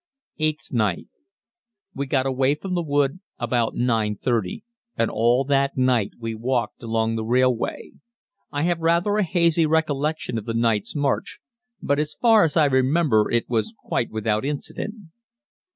Eighth 0.39 0.71
Night. 0.71 1.09
We 1.93 2.07
got 2.07 2.25
away 2.25 2.55
from 2.55 2.73
the 2.73 2.81
wood 2.81 3.19
about 3.37 3.75
9.30, 3.75 4.63
and 4.97 5.11
all 5.11 5.43
that 5.45 5.77
night 5.77 6.13
we 6.19 6.33
walked 6.33 6.81
along 6.81 7.13
the 7.17 7.23
railway. 7.23 7.91
I 8.51 8.63
have 8.63 8.79
rather 8.79 9.17
a 9.17 9.23
hazy 9.23 9.67
recollection 9.67 10.39
of 10.39 10.45
the 10.45 10.55
night's 10.55 10.95
march, 10.95 11.37
but 11.83 11.99
as 11.99 12.15
far 12.15 12.43
as 12.43 12.57
I 12.57 12.65
remember 12.65 13.29
it 13.29 13.47
was 13.47 13.75
quite 13.77 14.09
without 14.09 14.43
incident. 14.43 14.95